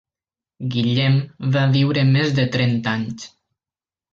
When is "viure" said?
1.75-2.07